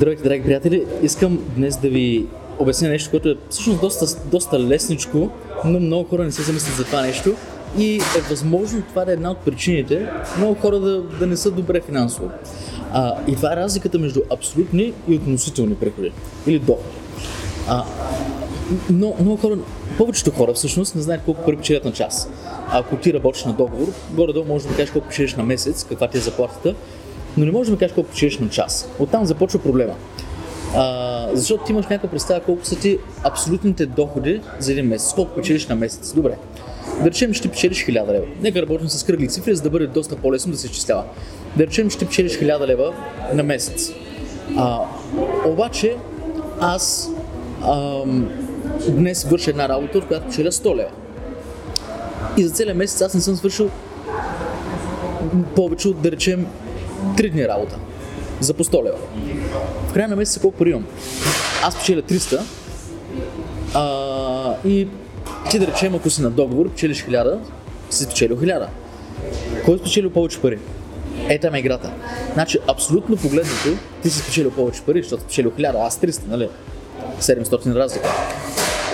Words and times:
Здравейте, 0.00 0.22
драги 0.22 0.42
приятели! 0.42 0.86
Искам 1.02 1.38
днес 1.56 1.76
да 1.76 1.88
ви 1.88 2.26
обясня 2.58 2.88
нещо, 2.88 3.10
което 3.10 3.28
е 3.28 3.36
всъщност 3.50 3.80
доста, 3.80 4.06
доста 4.30 4.60
лесничко, 4.60 5.30
но 5.64 5.80
много 5.80 6.08
хора 6.08 6.24
не 6.24 6.32
се 6.32 6.42
замислят 6.42 6.76
за 6.76 6.84
това 6.84 7.02
нещо 7.02 7.34
и 7.78 7.96
е 7.96 8.20
възможно 8.30 8.82
това 8.88 9.04
да 9.04 9.10
е 9.10 9.14
една 9.14 9.30
от 9.30 9.38
причините 9.38 10.08
много 10.38 10.54
хора 10.54 10.78
да, 10.78 11.02
да 11.02 11.26
не 11.26 11.36
са 11.36 11.50
добре 11.50 11.80
финансово. 11.80 12.30
А, 12.92 13.14
и 13.28 13.36
това 13.36 13.52
е 13.52 13.56
разликата 13.56 13.98
между 13.98 14.20
абсолютни 14.30 14.92
и 15.08 15.14
относителни 15.14 15.74
приходи 15.74 16.12
или 16.46 16.58
доходи. 16.58 16.88
А, 17.68 17.84
но, 18.90 19.14
много 19.20 19.36
хора, 19.36 19.58
повечето 19.98 20.30
хора 20.30 20.52
всъщност 20.52 20.94
не 20.94 21.02
знаят 21.02 21.22
колко 21.24 21.44
пари 21.44 21.56
печелят 21.56 21.84
на 21.84 21.92
час. 21.92 22.30
Ако 22.72 22.96
ти 22.96 23.14
работиш 23.14 23.44
на 23.44 23.52
договор, 23.52 23.88
горе-долу 24.10 24.46
можеш 24.46 24.68
да 24.68 24.74
кажеш 24.74 24.90
колко 24.90 25.08
печелиш 25.08 25.34
на 25.34 25.42
месец, 25.42 25.86
каква 25.88 26.08
ти 26.08 26.18
е 26.18 26.20
заплатата, 26.20 26.74
но 27.36 27.44
не 27.44 27.52
можеш 27.52 27.66
да 27.66 27.72
ми 27.72 27.78
кажеш 27.78 27.94
колко 27.94 28.10
печелиш 28.10 28.38
на 28.38 28.48
час. 28.48 28.88
Оттам 28.98 29.26
започва 29.26 29.58
проблема. 29.58 29.94
А, 30.76 31.28
защото 31.34 31.64
ти 31.64 31.72
имаш 31.72 31.86
някаква 31.86 32.08
представа 32.08 32.40
колко 32.40 32.64
са 32.64 32.76
ти 32.76 32.98
абсолютните 33.22 33.86
доходи 33.86 34.40
за 34.58 34.72
един 34.72 34.86
месец, 34.86 35.12
колко 35.14 35.34
печелиш 35.34 35.66
на 35.66 35.74
месец. 35.74 36.12
Добре. 36.12 36.36
Да 37.02 37.10
речем, 37.10 37.32
че 37.32 37.42
ти 37.42 37.48
печелиш 37.48 37.86
1000 37.86 38.12
лева. 38.12 38.26
Нека 38.40 38.62
работим 38.62 38.88
с 38.88 39.04
кръгли 39.04 39.28
цифри, 39.28 39.54
за 39.54 39.62
да 39.62 39.70
бъде 39.70 39.86
доста 39.86 40.16
по-лесно 40.16 40.52
да 40.52 40.58
се 40.58 40.66
изчислява. 40.66 41.04
Да 41.56 41.66
речем, 41.66 41.90
че 41.90 41.98
ти 41.98 42.06
печелиш 42.06 42.32
1000 42.32 42.66
лева 42.66 42.94
на 43.34 43.42
месец. 43.42 43.92
А, 44.56 44.78
обаче, 45.46 45.96
аз 46.60 47.10
ам, 47.64 48.28
днес 48.88 49.24
върша 49.24 49.50
една 49.50 49.68
работа, 49.68 49.98
от 49.98 50.06
която 50.06 50.26
печеля 50.26 50.52
100 50.52 50.76
лева. 50.76 50.90
И 52.36 52.44
за 52.44 52.54
целия 52.54 52.74
месец 52.74 53.02
аз 53.02 53.14
не 53.14 53.20
съм 53.20 53.36
свършил 53.36 53.70
повече 55.56 55.88
от, 55.88 56.02
да 56.02 56.12
речем, 56.12 56.46
3 57.16 57.30
дни 57.30 57.48
работа. 57.48 57.76
За 58.40 58.54
по 58.54 58.64
100 58.64 58.84
лева. 58.84 58.98
В 59.88 59.92
края 59.92 60.08
на 60.08 60.16
месеца 60.16 60.40
колко 60.40 60.58
пари 60.58 60.70
имам? 60.70 60.86
Аз 61.62 61.78
печеля 61.78 62.02
300 62.02 62.40
а, 63.74 64.54
и 64.64 64.88
ти 65.50 65.58
да 65.58 65.66
речем, 65.66 65.94
ако 65.94 66.10
си 66.10 66.22
на 66.22 66.30
договор, 66.30 66.70
печелиш 66.70 67.04
1000, 67.04 67.38
си 67.90 68.04
спечелил 68.04 68.36
1000. 68.36 68.66
Кой 69.64 69.74
е 69.74 69.78
спечелил 69.78 70.10
повече 70.10 70.40
пари? 70.40 70.58
Ета 71.28 71.50
ме 71.50 71.58
играта. 71.58 71.92
Значи, 72.32 72.58
абсолютно 72.68 73.16
погледнато, 73.16 73.68
ти 74.02 74.10
си 74.10 74.18
спечелил 74.18 74.50
повече 74.50 74.82
пари, 74.82 75.02
защото 75.02 75.22
спечелил 75.22 75.50
1000, 75.50 75.86
аз 75.86 75.98
300, 76.00 76.20
нали? 76.28 76.48
700 77.20 77.74
разлика. 77.74 78.08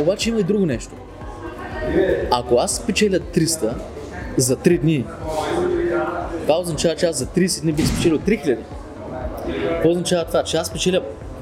Обаче 0.00 0.28
има 0.28 0.40
и 0.40 0.42
друго 0.42 0.66
нещо. 0.66 0.92
Ако 2.30 2.56
аз 2.56 2.76
спечеля 2.76 3.18
300 3.18 3.72
за 4.36 4.56
3 4.56 4.80
дни, 4.80 5.04
това 6.44 6.60
означава, 6.60 6.96
че 6.96 7.06
аз 7.06 7.16
за 7.16 7.26
30 7.26 7.62
дни 7.62 7.72
бих 7.72 7.86
спечелил 7.86 8.18
3000. 8.18 8.58
Какво 9.68 9.90
означава 9.90 10.24
това? 10.24 10.42
Че 10.42 10.56
аз 10.56 10.72
печеля 10.72 11.00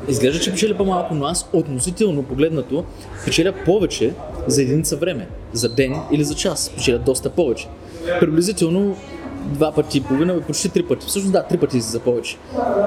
Изглежда, 0.09 0.41
че 0.41 0.51
печеля 0.51 0.77
по-малко, 0.77 1.15
но 1.15 1.25
аз 1.25 1.49
относително 1.53 2.23
погледнато 2.23 2.85
печеля 3.25 3.53
повече 3.65 4.13
за 4.47 4.63
единица 4.63 4.97
време, 4.97 5.29
за 5.53 5.69
ден 5.69 5.95
или 6.13 6.25
за 6.25 6.35
час. 6.35 6.73
Печеля 6.77 6.99
доста 6.99 7.31
повече. 7.31 7.69
Приблизително 8.21 8.97
два 9.43 9.73
пъти 9.73 9.99
и 9.99 10.01
половина, 10.01 10.41
почти 10.41 10.69
три 10.69 10.83
пъти. 10.83 11.07
Всъщност 11.07 11.33
да, 11.33 11.43
три 11.43 11.59
пъти 11.59 11.81
за 11.81 12.01
повече. 12.01 12.37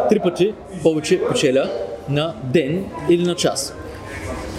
Три 0.10 0.20
пъти 0.20 0.54
повече 0.84 1.22
печеля 1.32 1.70
на 2.10 2.34
ден 2.44 2.86
или 3.10 3.24
на 3.24 3.36
час. 3.36 3.76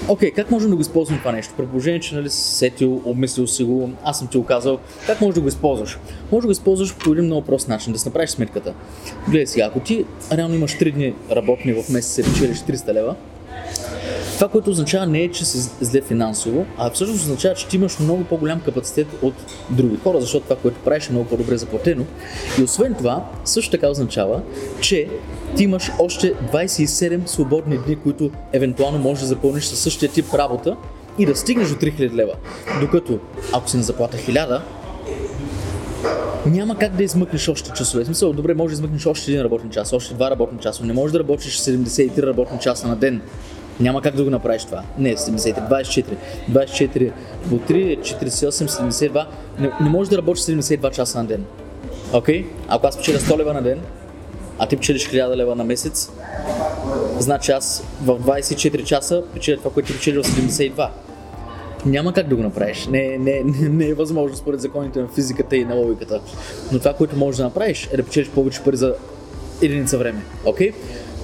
Окей, 0.09 0.31
okay, 0.31 0.35
как 0.35 0.51
можем 0.51 0.71
да 0.71 0.77
го 0.77 0.83
използваме 0.83 1.19
това 1.19 1.33
нещо? 1.33 1.55
Предположение, 1.57 2.01
че 2.01 2.15
нали, 2.15 2.31
си 2.31 2.57
сетил, 2.57 3.03
обмислил 3.05 3.47
си 3.47 3.65
го, 3.65 3.91
аз 4.05 4.19
съм 4.19 4.29
ти 4.29 4.39
го 4.39 4.45
казал. 4.45 4.79
Как 5.07 5.21
можеш 5.21 5.35
да 5.35 5.41
го 5.41 5.49
използваш? 5.49 5.99
Може 6.33 6.41
да 6.41 6.47
го 6.47 6.53
използваш 6.53 6.95
по 6.95 7.13
един 7.13 7.25
много 7.25 7.47
прост 7.47 7.69
начин, 7.69 7.93
да 7.93 7.99
си 7.99 8.09
направиш 8.09 8.31
сметката. 8.31 8.75
Гледай 9.29 9.47
сега, 9.47 9.65
ако 9.65 9.81
ти 9.81 10.05
реално 10.33 10.55
имаш 10.55 10.79
3 10.79 10.93
дни 10.93 11.15
работни 11.31 11.73
в 11.73 11.89
месец 11.89 12.27
и 12.27 12.33
печелиш 12.33 12.59
300 12.59 12.93
лева, 12.93 13.15
това, 14.37 14.49
което 14.49 14.71
означава 14.71 15.07
не 15.07 15.21
е, 15.21 15.31
че 15.31 15.45
си 15.45 15.59
зле 15.81 16.01
финансово, 16.01 16.67
а 16.79 16.91
всъщност 16.91 17.23
означава, 17.23 17.55
че 17.55 17.69
ти 17.69 17.77
имаш 17.77 17.99
много 17.99 18.25
по-голям 18.25 18.61
капацитет 18.61 19.07
от 19.23 19.35
други 19.71 19.97
хора, 19.97 20.21
защото 20.21 20.45
това, 20.45 20.57
което 20.57 20.81
правиш 20.81 21.09
е 21.09 21.13
много 21.13 21.29
по-добре 21.29 21.57
заплатено. 21.57 22.05
И 22.59 22.63
освен 22.63 22.95
това, 22.95 23.25
също 23.45 23.71
така 23.71 23.89
означава, 23.89 24.43
че 24.81 25.09
ти 25.57 25.65
имаш 25.65 25.91
още 25.99 26.35
27 26.35 27.27
свободни 27.27 27.79
дни, 27.87 27.97
които 27.97 28.31
евентуално 28.53 28.99
можеш 28.99 29.21
да 29.21 29.27
запълниш 29.27 29.65
със 29.65 29.79
същия 29.79 30.13
тип 30.13 30.35
работа 30.35 30.77
и 31.19 31.27
да 31.27 31.37
стигнеш 31.37 31.69
до 31.69 31.75
3000 31.75 32.15
лева. 32.15 32.33
Докато, 32.81 33.19
ако 33.53 33.71
си 33.71 33.77
на 33.77 33.83
заплата 33.83 34.17
1000, 34.17 34.61
няма 36.47 36.79
как 36.79 36.97
да 36.97 37.05
измъкнеш 37.05 37.49
още 37.49 37.71
часове. 37.71 38.03
В 38.05 38.07
смисъл, 38.07 38.33
добре, 38.33 38.55
може 38.55 38.69
да 38.69 38.75
измъкнеш 38.75 39.07
още 39.07 39.31
един 39.31 39.45
работен 39.45 39.71
час, 39.71 39.93
още 39.93 40.15
два 40.15 40.31
работни 40.31 40.59
часа, 40.59 40.85
не 40.85 40.93
можеш 40.93 41.13
да 41.13 41.19
работиш 41.19 41.59
73 41.59 42.27
работни 42.27 42.59
часа 42.61 42.89
на 42.89 42.97
ден. 42.97 43.23
Няма 43.81 44.03
как 44.03 44.15
да 44.15 44.25
го 44.25 44.31
направиш 44.31 44.65
това. 44.65 44.83
Не, 44.99 45.17
73, 45.17 45.71
24. 45.71 46.05
24 46.51 47.13
по 47.49 47.59
3 47.59 47.93
е 47.93 47.97
48, 47.97 48.51
72. 48.51 49.27
Не, 49.59 49.71
не 49.81 49.91
можеш 49.91 50.11
да 50.11 50.19
работиш 50.19 50.45
72 50.45 50.91
часа 50.91 51.19
на 51.19 51.25
ден. 51.25 51.45
Окей? 52.13 52.45
Okay? 52.45 52.47
Ако 52.69 52.87
аз 52.87 52.97
печеля 52.97 53.19
100 53.19 53.39
лева 53.39 53.53
на 53.53 53.63
ден, 53.63 53.81
а 54.59 54.67
ти 54.67 54.77
печелиш 54.77 55.09
1000 55.09 55.37
лева 55.37 55.55
на 55.55 55.65
месец, 55.65 56.11
значи 57.19 57.53
аз 57.53 57.85
в 58.05 58.21
24 58.21 58.85
часа 58.85 59.23
печеля 59.35 59.57
това, 59.57 59.71
което 59.71 59.87
ти 59.87 59.99
печелил 59.99 60.23
72. 60.23 60.89
Няма 61.87 62.13
как 62.13 62.29
да 62.29 62.37
го 62.37 62.43
направиш. 62.43 62.87
Не, 62.87 63.19
не, 63.19 63.43
не, 63.45 63.69
не 63.69 63.87
е 63.89 63.95
възможно 63.95 64.37
според 64.37 64.61
законите 64.61 65.01
на 65.01 65.09
физиката 65.09 65.57
и 65.57 65.65
на 65.65 65.75
логиката. 65.75 66.21
Но 66.73 66.79
това, 66.79 66.95
което 66.95 67.17
можеш 67.17 67.37
да 67.37 67.45
направиш 67.45 67.89
е 67.93 67.97
да 67.97 68.03
печелиш 68.03 68.29
повече 68.29 68.63
пари 68.63 68.77
за 68.77 68.95
единица 69.63 69.99
време. 69.99 70.23
Окей? 70.45 70.71
Okay? 70.71 70.75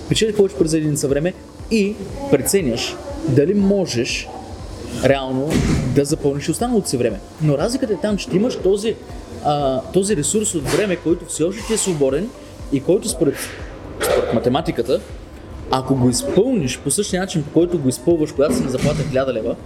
Печелиш 0.08 0.36
повече 0.36 0.56
пари 0.56 0.68
за 0.68 0.78
единица 0.78 1.08
време 1.08 1.32
и 1.72 1.94
преценяш 2.30 2.96
дали 3.28 3.54
можеш 3.54 4.28
реално 5.04 5.50
да 5.94 6.04
запълниш 6.04 6.48
останалото 6.48 6.88
си 6.88 6.96
време. 6.96 7.20
Но 7.42 7.58
разликата 7.58 7.92
е 7.92 7.96
там, 7.96 8.16
че 8.16 8.28
ти 8.28 8.36
имаш 8.36 8.56
този, 8.56 8.94
а, 9.44 9.80
този 9.80 10.16
ресурс 10.16 10.54
от 10.54 10.68
време, 10.68 10.96
който 10.96 11.24
все 11.24 11.44
още 11.44 11.66
ти 11.66 11.72
е 11.74 11.76
свободен 11.76 12.28
и 12.72 12.80
който 12.80 13.08
според, 13.08 13.34
според 14.02 14.34
математиката, 14.34 15.00
ако 15.70 15.94
го 15.94 16.08
изпълниш 16.08 16.78
по 16.78 16.90
същия 16.90 17.20
начин, 17.20 17.42
по 17.42 17.50
който 17.50 17.78
го 17.78 17.88
изпълваш, 17.88 18.32
когато 18.32 18.56
си 18.56 18.62
на 18.62 18.70
заплата 18.70 19.02
1000 19.02 19.32
лева, 19.32 19.56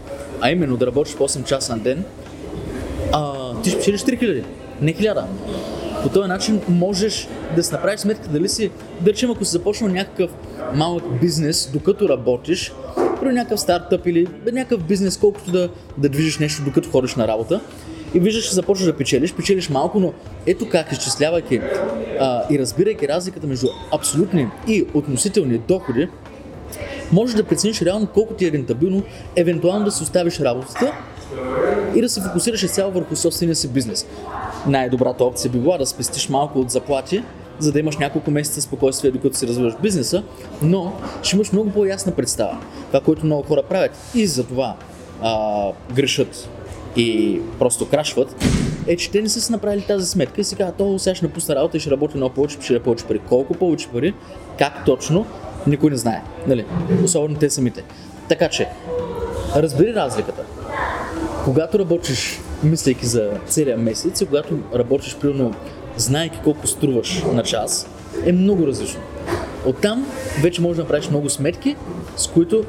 а 0.41 0.51
именно 0.51 0.77
да 0.77 0.87
работиш 0.87 1.15
по 1.15 1.29
8 1.29 1.45
часа 1.45 1.77
на 1.77 1.83
ден, 1.83 2.05
а, 3.13 3.53
ти 3.63 3.71
ще 3.71 3.79
печелиш 3.79 4.01
3000, 4.01 4.45
не 4.81 4.95
1000. 4.95 5.25
По 6.03 6.09
този 6.09 6.29
начин 6.29 6.61
можеш 6.69 7.29
да 7.57 7.63
си 7.63 7.73
направиш 7.73 8.01
сметка 8.01 8.29
дали 8.29 8.49
си, 8.49 8.71
да 9.01 9.11
речем, 9.11 9.31
ако 9.31 9.45
си 9.45 9.51
започнал 9.51 9.91
някакъв 9.91 10.31
малък 10.75 11.21
бизнес, 11.21 11.71
докато 11.73 12.09
работиш, 12.09 12.73
при 13.21 13.33
някакъв 13.33 13.61
стартъп 13.61 14.07
или 14.07 14.27
някакъв 14.53 14.85
бизнес, 14.85 15.19
колкото 15.19 15.51
да, 15.51 15.69
да 15.99 16.09
движиш 16.09 16.39
нещо, 16.39 16.63
докато 16.65 16.91
ходиш 16.91 17.15
на 17.15 17.29
работа, 17.29 17.61
и 18.15 18.21
виждаш, 18.21 18.45
че 18.45 18.55
започваш 18.55 18.87
да 18.87 18.97
печелиш, 18.97 19.35
печелиш 19.35 19.69
малко, 19.69 20.01
но 20.01 20.13
ето 20.47 20.69
как, 20.69 20.93
изчислявайки 20.93 21.61
а, 22.21 22.43
и 22.51 22.59
разбирайки 22.59 23.09
разликата 23.09 23.47
между 23.47 23.67
абсолютни 23.93 24.49
и 24.69 24.87
относителни 24.95 25.59
доходи, 25.59 26.09
можеш 27.13 27.37
да 27.37 27.45
прецениш 27.45 27.83
реално 27.83 28.07
колко 28.07 28.35
ти 28.35 28.47
е 28.47 28.53
рентабилно, 28.53 29.03
евентуално 29.37 29.85
да 29.85 29.91
си 29.91 30.03
оставиш 30.03 30.41
работата 30.41 30.93
и 31.95 32.01
да 32.01 32.09
се 32.09 32.21
фокусираш 32.21 32.71
цяло 32.71 32.93
върху 32.93 33.17
собствения 33.17 33.57
си 33.57 33.69
бизнес. 33.69 34.07
Най-добрата 34.67 35.25
опция 35.25 35.51
би 35.51 35.59
била 35.59 35.79
да 35.79 35.87
спестиш 35.87 36.29
малко 36.29 36.59
от 36.59 36.71
заплати, 36.71 37.23
за 37.59 37.73
да 37.73 37.81
имаш 37.81 37.97
няколко 37.97 38.31
месеца 38.31 38.63
спокойствие, 38.63 39.11
докато 39.11 39.37
си 39.37 39.47
развиваш 39.47 39.75
бизнеса, 39.83 40.23
но 40.63 40.93
ще 41.23 41.37
имаш 41.37 41.53
много 41.53 41.71
по-ясна 41.71 42.13
представа. 42.13 42.59
Това, 42.87 43.01
което 43.01 43.27
много 43.27 43.43
хора 43.43 43.63
правят 43.63 43.91
и 44.15 44.27
за 44.27 44.45
това 44.45 44.77
а, 45.23 45.67
грешат 45.95 46.49
и 46.97 47.41
просто 47.59 47.89
крашват, 47.89 48.45
е, 48.87 48.97
че 48.97 49.11
те 49.11 49.23
не 49.23 49.29
са 49.29 49.41
си 49.41 49.53
направили 49.53 49.83
тази 49.83 50.07
сметка 50.07 50.41
и 50.41 50.45
си 50.45 50.57
казват, 50.57 50.77
то 50.77 50.99
сега 50.99 51.15
ще 51.15 51.27
напусна 51.27 51.55
работа 51.55 51.77
и 51.77 51.81
ще 51.81 51.91
работи 51.91 52.17
много 52.17 52.35
повече, 52.35 52.59
ще 52.61 52.83
повече 52.83 53.05
пари. 53.05 53.21
Колко 53.29 53.55
повече 53.55 53.89
пари, 53.89 54.15
как 54.59 54.85
точно, 54.85 55.27
никой 55.67 55.91
не 55.91 55.97
знае. 55.97 56.23
Нали? 56.47 56.65
Особено 57.05 57.39
те 57.39 57.51
самите. 57.51 57.85
Така 58.29 58.49
че, 58.49 58.69
разбери 59.57 59.95
разликата. 59.95 60.43
Когато 61.47 61.79
работиш, 61.79 62.41
мислейки 62.65 63.07
за 63.07 63.31
целия 63.47 63.79
месец, 63.79 64.21
и 64.21 64.27
когато 64.27 64.59
работиш, 64.75 65.17
примерно, 65.21 65.55
знаеки 65.97 66.39
колко 66.45 66.67
струваш 66.67 67.23
на 67.33 67.43
час, 67.43 67.89
е 68.25 68.33
много 68.33 68.67
различно. 68.67 69.01
Оттам 69.67 70.07
вече 70.43 70.63
можеш 70.63 70.77
да 70.77 70.83
направиш 70.83 71.09
много 71.09 71.31
сметки, 71.31 71.77
с 72.17 72.27
които 72.27 72.65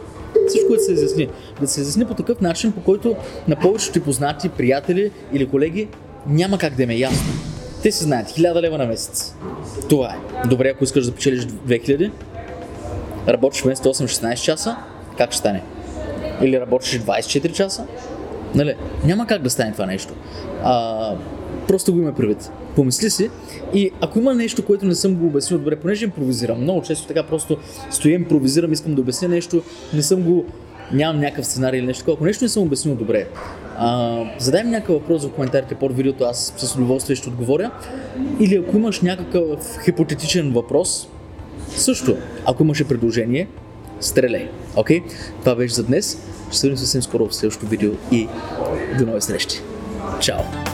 всичко 0.47 0.73
да 0.73 0.79
се 0.79 0.93
изясни. 0.93 1.27
Да 1.61 1.67
се 1.67 1.81
изясни 1.81 2.05
по 2.05 2.13
такъв 2.13 2.41
начин, 2.41 2.71
по 2.71 2.81
който 2.81 3.15
на 3.47 3.55
повечето 3.55 3.93
ти 3.93 3.99
познати, 3.99 4.49
приятели 4.49 5.11
или 5.33 5.49
колеги 5.49 5.87
няма 6.27 6.57
как 6.57 6.75
да 6.75 6.83
им 6.83 6.89
е 6.89 6.95
ясно. 6.95 7.33
Те 7.83 7.91
си 7.91 8.03
знаят 8.03 8.27
1000 8.27 8.61
лева 8.61 8.77
на 8.77 8.85
месец. 8.85 9.35
Това 9.89 10.15
е. 10.15 10.47
Добре, 10.47 10.69
ако 10.69 10.83
искаш 10.83 11.05
да 11.05 11.11
печелиш 11.11 11.43
2000, 11.43 12.11
работиш 13.27 13.61
вместо 13.61 13.89
8-16 13.93 14.35
часа, 14.41 14.75
как 15.17 15.31
ще 15.31 15.37
стане? 15.37 15.63
Или 16.41 16.59
работиш 16.59 16.99
24 17.01 17.51
часа? 17.51 17.85
Нали? 18.57 18.75
Няма 19.05 19.27
как 19.27 19.41
да 19.41 19.49
стане 19.49 19.71
това 19.71 19.85
нещо. 19.85 20.13
А, 20.63 21.15
просто 21.67 21.93
го 21.93 21.99
има 21.99 22.13
предвид. 22.13 22.51
Помисли 22.75 23.09
си 23.09 23.29
и 23.73 23.91
ако 24.01 24.19
има 24.19 24.33
нещо, 24.33 24.65
което 24.65 24.85
не 24.85 24.95
съм 24.95 25.15
го 25.15 25.25
обяснил 25.25 25.59
добре, 25.59 25.75
понеже 25.75 26.05
импровизирам, 26.05 26.61
много 26.61 26.81
често 26.81 27.07
така 27.07 27.23
просто 27.23 27.57
стоя, 27.91 28.15
импровизирам, 28.15 28.73
искам 28.73 28.95
да 28.95 29.01
обясня 29.01 29.27
нещо, 29.27 29.63
не 29.93 30.01
съм 30.01 30.21
го 30.21 30.45
нямам 30.93 31.21
някакъв 31.21 31.45
сценарий 31.45 31.79
или 31.79 31.87
нещо 31.87 32.01
такова. 32.01 32.15
Ако 32.15 32.25
нещо 32.25 32.43
не 32.43 32.49
съм 32.49 32.63
обяснил 32.63 32.95
добре, 32.95 33.27
а, 33.77 34.23
задай 34.39 34.63
ми 34.63 34.69
някакъв 34.69 34.95
въпрос 34.95 35.25
в 35.25 35.31
коментарите 35.31 35.75
под 35.75 35.95
видеото, 35.95 36.23
аз 36.23 36.53
с 36.57 36.75
удоволствие 36.75 37.15
ще 37.15 37.29
отговоря. 37.29 37.71
Или 38.39 38.55
ако 38.55 38.77
имаш 38.77 39.01
някакъв 39.01 39.77
хипотетичен 39.85 40.51
въпрос, 40.53 41.07
също, 41.69 42.17
ако 42.45 42.63
имаше 42.63 42.87
предложение, 42.87 43.47
стреляй. 43.99 44.49
Окей? 44.75 44.99
Okay? 44.99 45.11
Това 45.39 45.55
беше 45.55 45.73
за 45.73 45.83
днес. 45.83 46.17
Ще 46.49 46.57
се 46.57 46.67
видим 46.67 46.77
съвсем 46.77 47.01
скоро 47.01 47.27
в 47.27 47.35
следващото 47.35 47.67
видео 47.67 47.91
и 48.11 48.27
до 48.99 49.05
нови 49.05 49.21
срещи. 49.21 49.61
Чао! 50.21 50.66